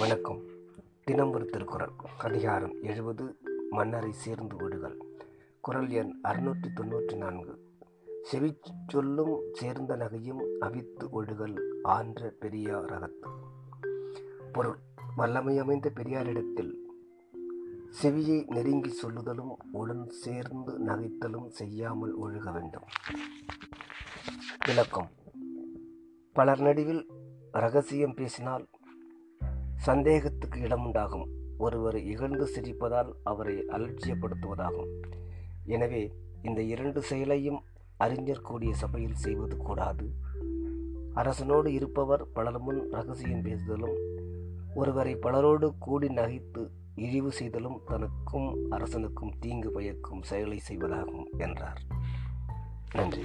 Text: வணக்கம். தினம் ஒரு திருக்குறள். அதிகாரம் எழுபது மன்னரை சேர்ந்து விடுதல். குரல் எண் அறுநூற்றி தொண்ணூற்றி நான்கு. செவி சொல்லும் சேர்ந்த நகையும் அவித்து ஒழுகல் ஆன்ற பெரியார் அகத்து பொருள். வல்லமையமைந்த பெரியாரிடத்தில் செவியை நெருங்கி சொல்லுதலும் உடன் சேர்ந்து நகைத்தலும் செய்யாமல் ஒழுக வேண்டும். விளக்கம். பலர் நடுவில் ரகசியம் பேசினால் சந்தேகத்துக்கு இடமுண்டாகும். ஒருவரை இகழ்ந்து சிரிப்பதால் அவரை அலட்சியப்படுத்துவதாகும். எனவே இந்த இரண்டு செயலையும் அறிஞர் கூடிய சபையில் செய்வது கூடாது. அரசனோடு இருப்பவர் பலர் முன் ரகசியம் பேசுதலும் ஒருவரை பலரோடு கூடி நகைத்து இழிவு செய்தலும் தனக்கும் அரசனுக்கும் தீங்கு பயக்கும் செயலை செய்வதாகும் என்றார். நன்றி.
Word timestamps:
வணக்கம். 0.00 0.40
தினம் 1.04 1.32
ஒரு 1.32 1.46
திருக்குறள். 1.46 1.90
அதிகாரம் 2.18 2.74
எழுபது 2.82 3.36
மன்னரை 3.70 4.12
சேர்ந்து 4.12 4.56
விடுதல். 4.56 4.96
குரல் 5.60 5.90
எண் 5.90 6.20
அறுநூற்றி 6.24 6.68
தொண்ணூற்றி 6.76 7.16
நான்கு. 7.16 7.74
செவி 8.22 8.58
சொல்லும் 8.88 9.40
சேர்ந்த 9.52 9.96
நகையும் 9.96 10.40
அவித்து 10.60 11.08
ஒழுகல் 11.12 11.56
ஆன்ற 11.82 12.34
பெரியார் 12.38 12.92
அகத்து 12.92 13.28
பொருள். 14.52 14.78
வல்லமையமைந்த 15.18 15.90
பெரியாரிடத்தில் 15.94 16.72
செவியை 18.02 18.50
நெருங்கி 18.50 18.98
சொல்லுதலும் 19.02 19.54
உடன் 19.72 20.08
சேர்ந்து 20.08 20.78
நகைத்தலும் 20.78 21.48
செய்யாமல் 21.48 22.18
ஒழுக 22.18 22.52
வேண்டும். 22.52 22.84
விளக்கம். 24.66 25.10
பலர் 26.32 26.60
நடுவில் 26.60 27.10
ரகசியம் 27.52 28.14
பேசினால் 28.14 28.68
சந்தேகத்துக்கு 29.80 30.60
இடமுண்டாகும். 30.60 31.26
ஒருவரை 31.58 32.06
இகழ்ந்து 32.06 32.46
சிரிப்பதால் 32.46 33.12
அவரை 33.22 33.56
அலட்சியப்படுத்துவதாகும். 33.68 34.90
எனவே 35.64 36.12
இந்த 36.42 36.62
இரண்டு 36.62 37.02
செயலையும் 37.02 37.62
அறிஞர் 37.96 38.40
கூடிய 38.40 38.74
சபையில் 38.74 39.14
செய்வது 39.14 39.56
கூடாது. 39.56 40.06
அரசனோடு 41.14 41.66
இருப்பவர் 41.66 42.32
பலர் 42.32 42.60
முன் 42.60 42.90
ரகசியம் 42.90 43.42
பேசுதலும் 43.42 43.96
ஒருவரை 44.74 45.16
பலரோடு 45.16 45.74
கூடி 45.78 46.08
நகைத்து 46.08 46.70
இழிவு 46.94 47.32
செய்தலும் 47.32 47.80
தனக்கும் 47.86 48.70
அரசனுக்கும் 48.70 49.32
தீங்கு 49.40 49.70
பயக்கும் 49.70 50.22
செயலை 50.22 50.60
செய்வதாகும் 50.68 51.26
என்றார். 51.38 51.80
நன்றி. 52.94 53.22